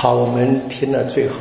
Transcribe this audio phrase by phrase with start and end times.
[0.00, 1.34] 好，我们听了最后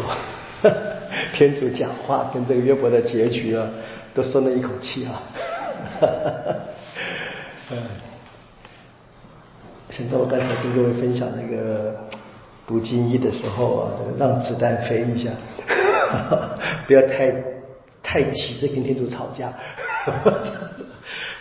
[1.31, 3.69] 天主讲话跟这个约伯的结局啊，
[4.15, 5.21] 都松了一口气啊。
[7.69, 7.77] 嗯，
[9.91, 11.95] 想到我刚才跟各位分享那个
[12.65, 15.29] 读经义的时候啊，这个让子弹飞一下，
[16.87, 17.31] 不要太
[18.01, 19.53] 太急着跟天主吵架。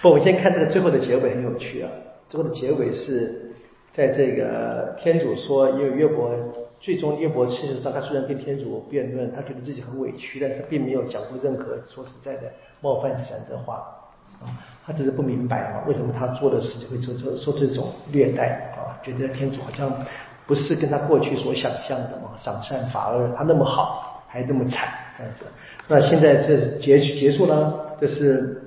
[0.03, 1.89] 不，我们先看这个最后的结尾很有趣啊。
[2.29, 3.55] 最后的结尾是
[3.93, 6.31] 在这个天主说，因为约伯。
[6.79, 12.43] 最终，约伯事实上，他虽然跟天主辩论，他觉得自己很委屈，但是并没有讲过任何说实在的
[12.83, 13.77] 冒犯神的话
[14.41, 14.45] 啊。
[14.85, 19.01] 他只是不明白啊，为什么他做的事情会受受受这种虐待啊？
[19.03, 19.91] 觉得天主好像
[20.47, 25.47] 不是跟他过去所想象的嘛，赏善罚恶，他那么好，还那么惨这样子。
[25.89, 28.63] 那现在这结结束了，这是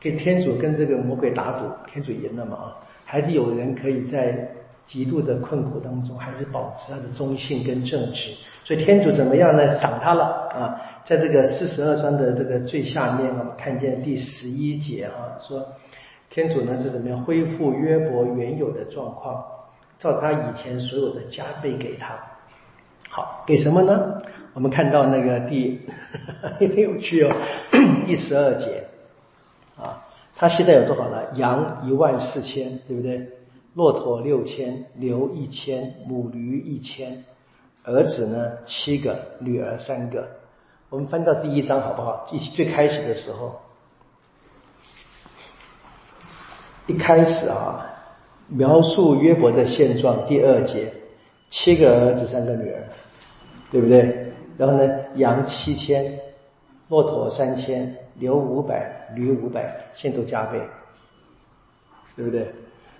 [0.00, 2.76] 给天主跟这个魔鬼打赌，天主赢了嘛啊？
[3.10, 4.48] 还是有人可以在。
[4.86, 8.32] 极度的困苦当中，还是保持他的忠信跟正直，
[8.64, 9.70] 所以天主怎么样呢？
[9.78, 10.80] 赏他了啊！
[11.04, 15.64] 在这个四十二章的这个最下面，我们看见第十一节啊，说
[16.28, 19.44] 天主呢是怎么样恢复约伯原有的状况，
[20.00, 22.18] 照他以前所有的加倍给他。
[23.08, 24.18] 好，给什么呢？
[24.54, 25.78] 我们看到那个第
[26.40, 27.30] 很有趣哦，
[28.06, 28.82] 第十二节，
[30.40, 31.22] 他现在有多少呢？
[31.34, 33.28] 羊一万四千，对不对？
[33.74, 37.22] 骆驼六千，牛一千，母驴一千，
[37.84, 40.26] 儿子呢七个，女儿三个。
[40.88, 42.26] 我们翻到第一章好不好？
[42.32, 43.60] 一起最开始的时候，
[46.86, 47.86] 一开始啊，
[48.48, 50.26] 描述约伯的现状。
[50.26, 50.90] 第二节，
[51.50, 52.82] 七个儿子，三个女儿，
[53.70, 54.32] 对不对？
[54.56, 56.18] 然后呢，羊七千，
[56.88, 60.60] 骆驼三千，牛五百，驴五百，现都加倍，
[62.14, 62.46] 对不对？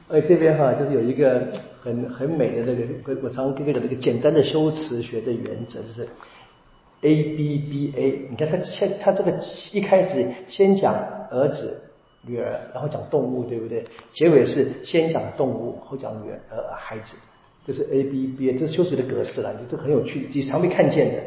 [0.09, 1.47] 而，这边哈就是有一个
[1.81, 6.09] 很很美的那个，我我常跟那个那个简单的修辞学的原则，就是
[7.03, 8.27] A B B A。
[8.29, 9.33] 你看他先他这个
[9.73, 10.93] 一开始先讲
[11.31, 11.81] 儿子、
[12.27, 13.85] 女儿，然后讲动物，对不对？
[14.13, 17.15] 结尾是先讲动物，后讲女儿、孩子，
[17.65, 21.23] 这是 A B B A，这是修辞的格式了，这很有趣，你常没看见的。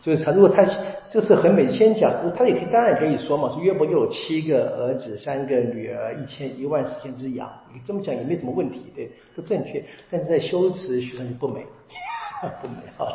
[0.00, 0.64] 就是他，如果他
[1.12, 9.84] 这是很美，先讲，他也可以，当然可以说嘛，说约伯又有七个儿子，三个女儿，一千一万四千只羊，你这么讲也没什么问题，对，都正确。
[10.10, 11.66] 但是在修辞学上就不美，
[12.62, 13.12] 不美啊！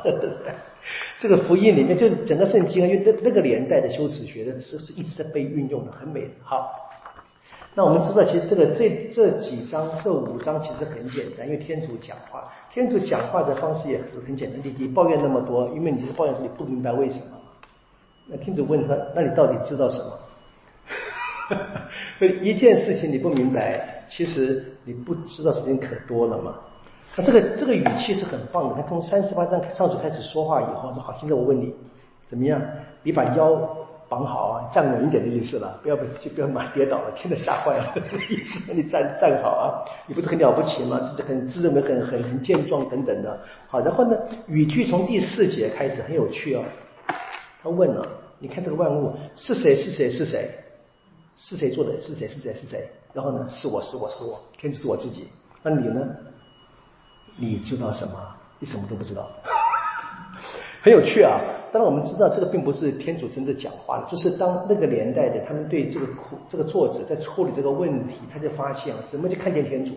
[1.19, 6.29] 这个福音里面，就整个圣经啊，因为那那个年代的修辞学的词是一直在被运用的，很美。
[6.43, 6.69] 好。
[7.73, 14.61] 那我们知道，其实这个这这几章这五章其实很简单，因为天主讲话，天主讲话的方式也是很简单。
[14.63, 17.36] 你你抱怨那么多，因为你是抱怨说你不明白为什么。
[18.27, 20.11] 那天主问他，那你到底知道什么？
[22.19, 26.55] 所以一件事情你不明白，其实你不知道事情可多了嘛。
[27.15, 28.75] 那这个这个语气是很棒的。
[28.75, 31.73] 他从三十八章上主开始说话以后说好，现在我问你
[32.27, 32.61] 怎么样？
[33.03, 33.75] 你把腰。
[34.09, 37.94] 绑好啊，站稳一点的意思了，不要不不要马跌倒了，听得吓坏了。
[38.29, 40.97] 意 思你站站好啊，你不是很了不起吗？
[41.01, 43.38] 自己很自认为很很很健壮等等的。
[43.67, 44.17] 好，然后呢，
[44.47, 46.63] 语句从第四节开始很有趣哦。
[47.62, 48.07] 他问了，
[48.40, 50.50] 你看这个万物是谁是谁是谁
[51.35, 52.01] 是谁做的？
[52.01, 52.90] 是谁是谁是谁？
[53.13, 55.28] 然后呢，是我是我是我，天主是我自己。
[55.63, 56.07] 那你呢？
[57.35, 58.13] 你知道什么？
[58.59, 59.29] 你什么都不知道。
[60.81, 61.40] 很有趣啊。
[61.72, 66.07] 当然，我们知道这个并不是天主真的讲话就是当那个年代的他们对这个
[66.50, 69.91] 这个作者在处理这个问题，他就发现怎么去看见天主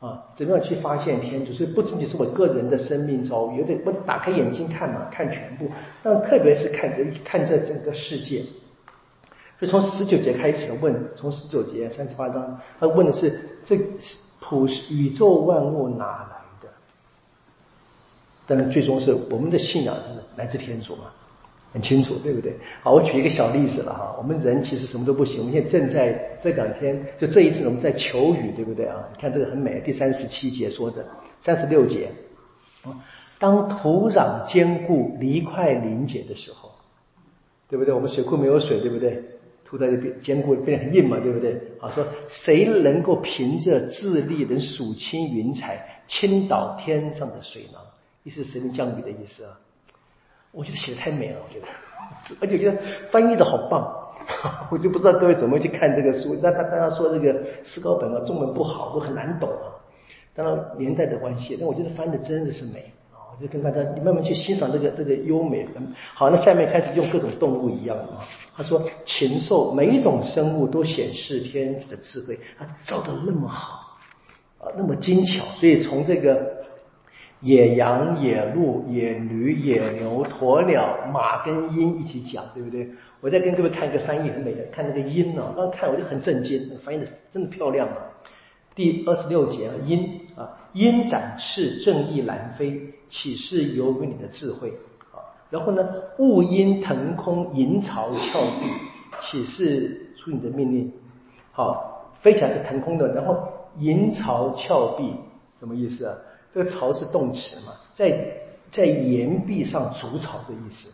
[0.00, 1.52] 啊，怎么样去发现天主？
[1.52, 5.68] 所以不仅仅是我个人的生命遭遇，有点我打开眼睛看嘛，看全部，
[6.02, 8.44] 但特别是看这看这整个世界。
[9.58, 13.76] 所以从十九节开始问，从十九节三十八章，他问的是这
[14.38, 16.72] 普宇宙万物哪来的？
[18.46, 21.10] 但最终是我们的信仰是来自天主嘛，
[21.72, 22.56] 很清楚，对不对？
[22.82, 24.14] 好，我举一个小例子了哈。
[24.18, 29.06] 我们人其实什么都不行，我们现在正在这两天，就这一次我们在求雨，对不对啊？
[29.12, 31.06] 你看这个很美，第三十七节说的，
[31.40, 32.10] 三十六节，
[33.38, 36.70] 当土壤坚固、泥块凝结的时候，
[37.68, 37.92] 对不对？
[37.92, 39.22] 我们水库没有水，对不对？
[39.64, 41.60] 土在这变坚固，变得很硬嘛，对不对？
[41.78, 47.78] 好，说谁能够凭着智力能数清云彩，倾倒天上的水呢？
[48.24, 49.60] 意思神降雨的意思啊，
[50.50, 51.66] 我觉得写的太美了，我觉得，
[52.40, 52.78] 而且觉得
[53.10, 53.86] 翻译的好棒，
[54.72, 56.36] 我就不知道各位怎么去看这个书。
[56.42, 59.76] 那他大家说这个诗高本啊，中文不好，都很难懂啊。
[60.34, 62.80] 当然年代的关系，但我觉得翻的真的是美
[63.12, 63.28] 啊。
[63.30, 65.68] 我就跟大家你慢慢去欣赏这个这个优美。
[66.14, 68.20] 好，那下面开始用各种动物一样的嘛。
[68.56, 73.98] 他说禽兽每一种生物都显示天的智慧，他造的那么好
[74.58, 76.57] 啊，那么精巧，所以从这个。
[77.40, 82.88] 野羊、野鹿、野驴、野牛、鸵鸟、马跟鹰一起讲，对不对？
[83.20, 87.96] 我再跟各位看一个翻译很美的，看那个鹰呢，刚看我就很震惊，翻译的真的漂亮啊。
[88.74, 94.70] 第二十六节，鹰啊，鹰展翅，正义南飞，岂是由于你的智慧
[95.12, 95.18] 啊？
[95.50, 95.88] 然后呢，
[96.18, 98.66] 雾阴腾空，银巢峭壁，
[99.20, 100.92] 岂是出你的命令？
[101.52, 103.48] 好，飞起来是腾空的，然后
[103.78, 105.14] 银巢峭壁
[105.58, 106.16] 什么意思啊？
[106.54, 108.26] 这个巢是动词嘛，在
[108.72, 110.88] 在岩壁上筑巢的意思，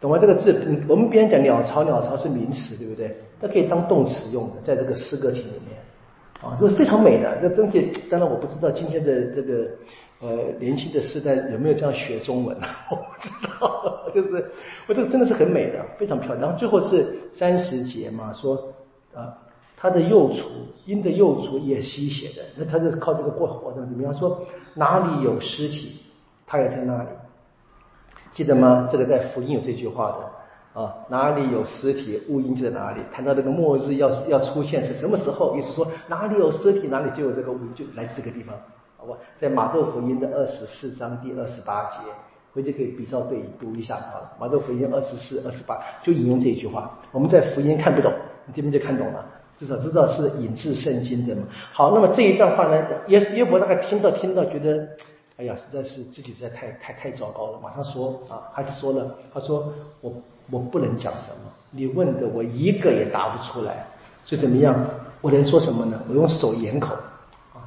[0.00, 0.18] 懂吗？
[0.18, 3.16] 这个字，我们别人讲鸟巢，鸟巢是名词，对不对？
[3.40, 5.80] 它可以当动词用的，在这个诗歌体里面，
[6.42, 7.38] 啊，这是非常美的。
[7.40, 9.68] 这东西，当然我不知道今天的这个
[10.20, 12.56] 呃年轻的时代有没有这样学中文，
[12.90, 14.10] 我不知道。
[14.14, 14.50] 就是
[14.86, 16.40] 我这个真的是很美的，非常漂亮。
[16.40, 18.72] 然后最后是三十节嘛，说
[19.14, 19.36] 啊。
[19.76, 20.48] 他的幼雏，
[20.86, 23.84] 鹰的幼雏也吸血的，那他就是靠这个过活的。
[23.86, 24.40] 怎么样说？
[24.74, 26.00] 哪里有尸体，
[26.46, 27.08] 他也在那里。
[28.32, 28.88] 记得吗？
[28.90, 33.00] 这个在福音有这句话的啊，哪里有尸体，乌鹰就在哪里。
[33.12, 35.56] 谈到这个末日要要出现是什么时候？
[35.56, 38.54] 意思说哪里有尸体，哪里就有这个乌，就来自这个地方，
[38.98, 39.16] 好吧？
[39.38, 41.96] 在马窦福音的二十四章第二十八节，
[42.52, 44.32] 回去可以比照对读一下啊。
[44.38, 46.98] 马窦福音二十四、二十八就引用这一句话。
[47.12, 48.12] 我们在福音看不懂，
[48.44, 49.26] 你这边就看懂了。
[49.58, 51.42] 至少知道是引自圣经的嘛。
[51.72, 54.86] 好，那么这一段话呢，约约伯大概听到听到，觉得，
[55.38, 60.12] 哎呀，实在是自己实在太太太糟糕了，马上说啊，还是说了，他说我
[60.50, 63.86] 我不能讲什么，你问的我一个也答不出来，
[64.24, 64.74] 所以怎么样，
[65.20, 66.00] 我能说什么呢？
[66.08, 66.94] 我用手掩口
[67.54, 67.64] 啊，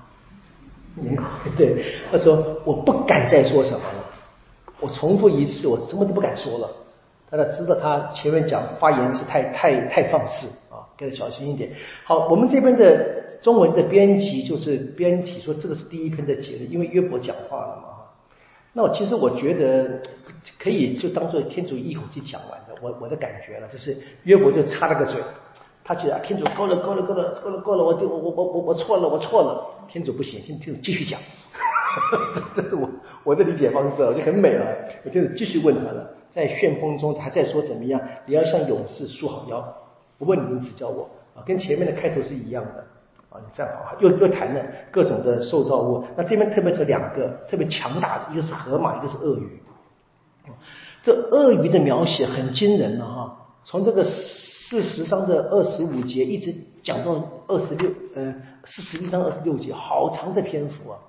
[1.04, 1.24] 掩口
[1.58, 4.06] 对，他说我不敢再说什么了，
[4.80, 6.70] 我重复一次，我什么都不敢说了。
[7.32, 10.48] 大家知道他前面讲发言是太太太放肆。
[11.06, 11.72] 要小心一点。
[12.04, 17.84] 好，我们这边的中文的编辑就是编辑说这个是第一篇的节论，因为约伯讲话了嘛。
[18.74, 20.00] 那我其实我觉得
[20.60, 22.76] 可以就当做天主一口气讲完的。
[22.82, 25.20] 我我的感觉了，就是约伯就插了个嘴，
[25.84, 29.66] 他觉得啊天主够了够了够了够了够了，我就我我我我错了我错了。
[29.88, 31.20] 天主不行，天主继续讲。
[32.56, 32.88] 这是我
[33.24, 34.66] 我的理解方式，我就很美了。
[35.04, 38.00] 我就继续问他了，在旋风中他在说怎么样？
[38.28, 39.76] 你要向勇士束好腰。
[40.20, 42.86] 我问你们指教我啊，跟前面的开头是一样的
[43.32, 43.40] 啊。
[43.40, 46.06] 你站好，又又谈了各种的受造物。
[46.16, 49.60] 那这边特别是两个特别强大的，一个是河马，一个是鳄鱼。
[51.02, 61.00] 这鳄鱼的描写很惊人了哈，从这个四十章的二十五节一直讲到二十六呃四十一章二十六节，好长的篇幅啊，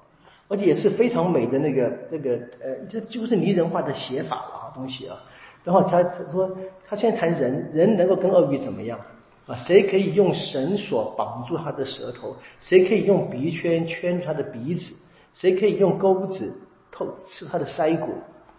[0.47, 5.17] 而且也是非常美的那个那个呃，这就是拟人化的写法了啊东西啊。
[5.63, 6.51] 然后他说，
[6.89, 8.99] 他现在谈人，人能够跟鳄鱼怎么样
[9.47, 9.55] 啊？
[9.57, 12.35] 谁可以用绳索绑住他的舌头？
[12.59, 14.95] 谁可以用鼻圈圈他的鼻子？
[15.35, 16.53] 谁可以用钩子
[16.91, 18.13] 透吃他的腮骨？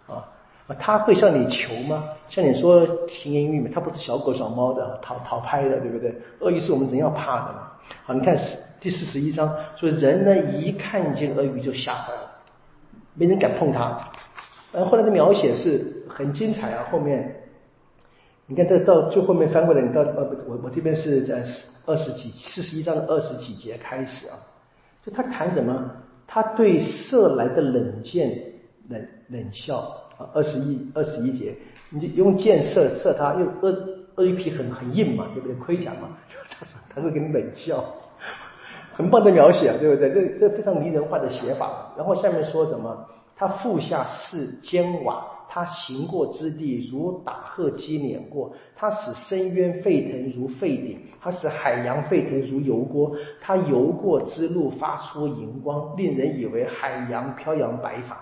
[0.06, 0.28] 啊
[0.68, 0.76] 啊！
[0.78, 2.04] 他会向你求吗？
[2.28, 6.14] 像你说甜言蜜语，他不是小狗小猫的讨讨拍的，对不对？
[6.38, 7.72] 鳄鱼是我们人要怕的嘛。
[8.04, 8.36] 好，你看
[8.80, 12.30] 第四十一章说人呢，一看见鳄鱼就吓坏了，
[13.14, 13.98] 没人敢碰它。
[14.72, 16.88] 呃，后来的描写是很精彩啊！
[16.90, 17.42] 后面
[18.46, 21.44] 你看，这到最后面翻过来，你到呃，我我这边是在
[21.86, 24.38] 二十几四十一章的二十几节开始啊，
[25.04, 25.90] 就他谈什么？
[26.26, 28.30] 他对射来的冷箭
[28.88, 29.76] 冷冷笑
[30.16, 31.54] 啊，二十一二十一节，
[31.90, 35.54] 你就用箭射射他，因为鳄鳄鱼皮很很硬嘛，对不对？
[35.56, 36.16] 盔甲嘛，
[36.58, 37.84] 他说他会给你冷笑，
[38.94, 40.10] 很棒的描写，对不对？
[40.10, 41.92] 这这非常拟人化的写法。
[41.96, 43.06] 然后下面说什么？
[43.42, 58.16] 他腹下似坚瓦，他行过之地如打鹤击碾过，他使深渊沸腾如沸鼎，他使海洋沸腾如油锅，他游过之路发出荧光，令人以为海洋飘扬白发。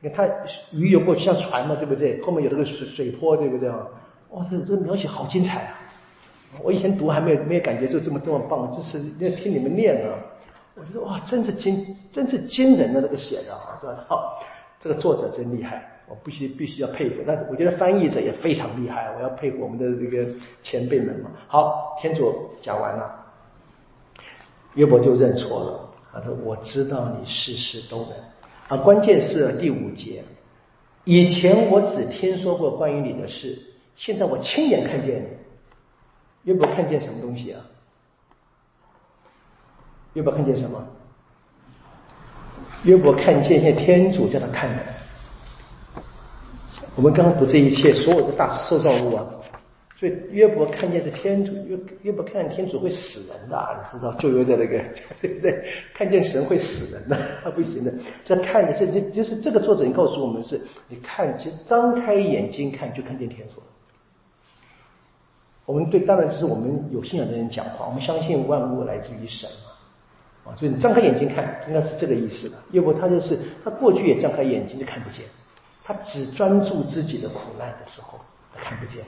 [0.00, 0.34] 你看他
[0.70, 2.20] 鱼游过去像船嘛，对不对？
[2.20, 3.78] 后面有那个水水波，对不对啊？
[4.32, 5.78] 哇，这这描写好精彩啊！
[6.62, 10.12] 我以前读还没有没有感觉就这么这么棒，这是要听你们念啊。
[10.74, 14.04] 我觉得哇，真是惊，真是惊人的那个写的啊，是吧？
[14.08, 14.42] 好，
[14.80, 17.22] 这个作者真厉害，我必须必须要佩服。
[17.26, 20.26] 但是我觉得翻译者也非常厉害，我要佩服我们的这个
[20.62, 21.30] 前辈们嘛。
[21.46, 23.10] 好，天主讲完了，
[24.74, 28.12] 约伯就认错了，他说：“我知道你事事都能。”
[28.68, 30.24] 啊，关键是第五节，
[31.04, 33.58] 以前我只听说过关于你的事，
[33.94, 35.26] 现在我亲眼看见你。
[36.44, 37.60] 约伯看见什么东西啊？
[40.14, 40.84] 约伯看见什么？
[42.84, 44.82] 约伯看见现在天主叫他看的。
[46.94, 49.24] 我们刚刚读这一切，所有的大受造物啊，
[49.96, 54.78] 所以约伯看见是天主，约约伯看见天主会死人的，你知道旧约的那个
[55.22, 55.64] 对不对？
[55.94, 57.92] 看见神会死人的，他不行的。
[58.26, 63.62] 这看着这这就是这个作者，告诉我们是，你看就张开眼睛看就看见天主。
[65.64, 69.48] 我们对当然只是我们有信仰的人讲话，我们相信万物来自于神，
[70.44, 72.54] 啊，所以你张开眼睛看，应该是这个意思了。
[72.72, 75.24] 要不他就是他过去也张开眼睛就看不见，
[75.84, 78.18] 他只专注自己的苦难的时候
[78.54, 79.04] 他看不见。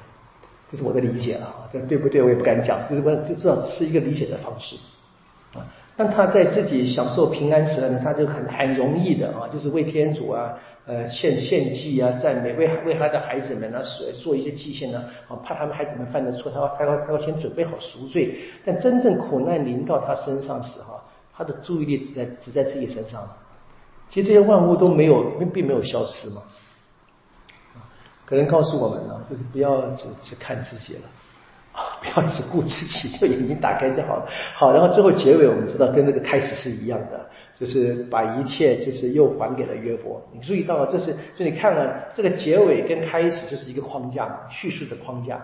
[0.70, 2.22] 这是我的理解了啊，这对不对？
[2.22, 4.76] 我也不敢讲，就是我就知道是一个理解的方式
[5.54, 5.62] 啊。
[5.96, 18.36] 当他在自己享受平安时呢，他就很很容易的啊，就是为天主啊，呃，献献祭啊，赞美，为为他的孩子们呢，做做一些祭献呢，啊，怕他们孩子们犯的错，他要他要他要先准备好赎罪。
[18.64, 21.03] 但真正苦难临到他身上时，哈，
[21.36, 23.28] 他的注意力只在只在自己身上。
[24.10, 26.42] 其实这些万物都没有，并没有消失嘛。
[28.26, 31.02] 可能告诉我们呢，就是不要只只看自己了，
[31.72, 34.26] 啊，不要只顾自己，就眼睛打开就好了。
[34.54, 40.22] 好，然后最后结尾我们知道跟那个开始是一样的，就是把一切就是又还给了约伯。
[40.32, 45.38] 你注意到了，这是就你看了这个结尾跟开始就是一个框架，叙述的框架，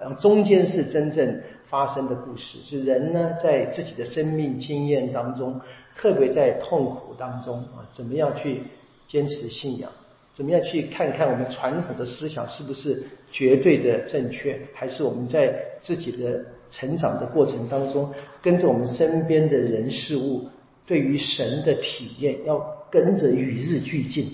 [0.00, 5.60] 然后中间是真正发生的故事，是人呢在自己的生命经验当中，
[5.96, 8.62] 特别在痛苦当中啊，怎么样去
[9.06, 9.90] 坚持信仰。
[10.34, 20.44] 怎么样去看看我们传统的思想是不是绝对的正确，还是我们在自己的成长的过程当中，跟着我们身边的人事物，
[20.84, 22.58] 对于神的体验要
[22.90, 24.28] 跟着与日俱进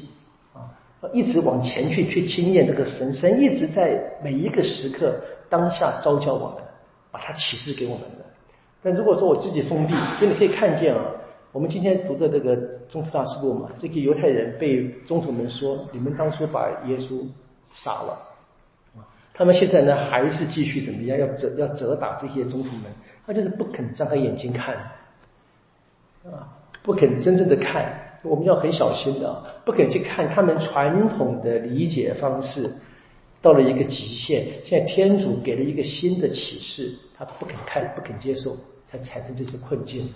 [0.55, 0.73] 啊，
[1.13, 6.59] 一直往前去去经验这个神，神一直在每一个时刻当下召教我们，
[7.11, 8.25] 把它启示给我们的。
[8.83, 11.03] 但如果说我自己封闭，所以你可以看见啊。
[11.53, 12.57] 我们今天读的这个
[12.89, 17.27] 《中土大事录》嘛，这个犹太人被中土们说，你们当初把耶稣
[17.73, 18.17] 杀了，
[19.35, 22.85] 他们现在呢还是继续怎么样，要责要责打这些中土们，
[23.27, 24.77] 他就是不肯张开眼睛看，
[26.25, 26.47] 啊，
[26.85, 32.73] 不肯真正的看，我们要很小心的，不肯去看他们传统的理解方式
[33.43, 38.57] 到了一个极限，现在天主给了一个新的启示，他不肯看，不肯接受，
[38.87, 40.09] 才产生这些困境。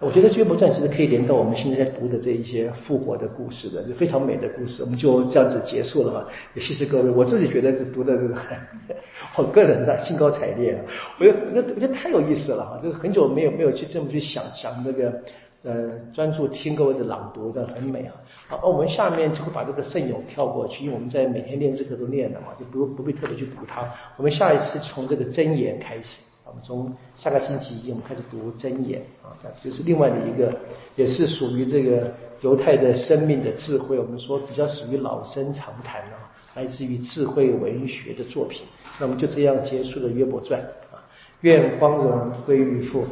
[0.00, 4.82] 我觉得《约伯传》其实可以连到我们现在在读的这一些复活的故事的，就非常美的故事。
[4.82, 6.26] 我们就这样子结束了嘛？
[6.54, 7.08] 也谢谢各位。
[7.08, 8.34] 我自己觉得是读的这个，
[9.36, 10.78] 我个人的兴高采烈。
[11.18, 12.80] 我觉得，我觉得太有意思了哈！
[12.82, 15.22] 就是很久没有没有去这么去想想那个，
[15.64, 18.12] 呃，专注听各位的朗读的，很美啊。
[18.46, 23.82] 好，我们下面就会把这个圣咏跳过去，因为我们在每天练这个都练了嘛，就不不必特别去读它。
[24.18, 26.22] 我们下一次从这个真言开始。
[26.46, 30.54] 我们从下个星期一，我们开始读真言啊，这是另外的一个，
[30.96, 33.98] 也是属于这个犹太的生命的智慧。
[33.98, 38.66] 我们说比较属于老生常谈啊，来自于智慧文学的作品。
[39.00, 40.60] 那我们就这样结束了约伯传
[40.92, 41.00] 啊。
[41.40, 43.04] 愿光荣归于父，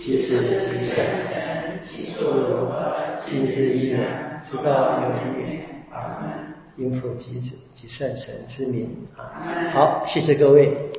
[0.00, 2.94] 及子及圣神，起初如何，
[3.26, 5.60] 今日依然，直到永远。
[5.90, 6.30] 阿门。
[6.76, 9.68] 因父及子及圣神之名啊。
[9.70, 10.74] 好，谢谢各位。